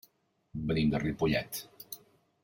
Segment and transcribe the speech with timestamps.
[0.71, 1.59] Venim de Ripollet.